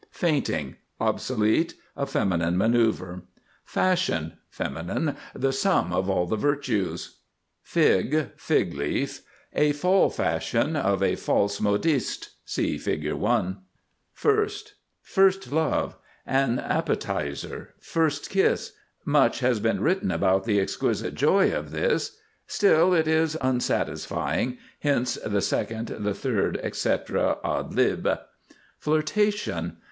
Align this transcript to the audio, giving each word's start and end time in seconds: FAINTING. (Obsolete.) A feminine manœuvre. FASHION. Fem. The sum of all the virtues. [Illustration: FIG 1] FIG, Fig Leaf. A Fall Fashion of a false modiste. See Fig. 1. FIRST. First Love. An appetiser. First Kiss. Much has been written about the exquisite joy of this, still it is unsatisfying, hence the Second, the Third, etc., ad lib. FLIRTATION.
FAINTING. 0.09 0.77
(Obsolete.) 0.99 1.75
A 1.95 2.07
feminine 2.07 2.55
manœuvre. 2.55 3.21
FASHION. 3.63 4.33
Fem. 4.49 5.15
The 5.35 5.53
sum 5.53 5.93
of 5.93 6.09
all 6.09 6.25
the 6.25 6.35
virtues. 6.35 7.19
[Illustration: 7.67 7.93
FIG 8.09 8.13
1] 8.15 8.23
FIG, 8.23 8.33
Fig 8.35 8.73
Leaf. 8.73 9.21
A 9.53 9.73
Fall 9.73 10.09
Fashion 10.09 10.75
of 10.75 11.03
a 11.03 11.13
false 11.15 11.61
modiste. 11.61 12.31
See 12.45 12.79
Fig. 12.79 13.11
1. 13.13 13.57
FIRST. 14.15 14.73
First 15.03 15.51
Love. 15.51 15.97
An 16.25 16.57
appetiser. 16.57 17.75
First 17.79 18.31
Kiss. 18.31 18.73
Much 19.05 19.41
has 19.41 19.59
been 19.59 19.81
written 19.81 20.09
about 20.09 20.45
the 20.45 20.59
exquisite 20.59 21.13
joy 21.13 21.51
of 21.53 21.69
this, 21.69 22.17
still 22.47 22.95
it 22.95 23.07
is 23.07 23.37
unsatisfying, 23.39 24.57
hence 24.79 25.13
the 25.23 25.41
Second, 25.41 25.89
the 25.89 26.15
Third, 26.15 26.57
etc., 26.63 27.37
ad 27.45 27.75
lib. 27.75 28.07
FLIRTATION. 28.79 29.77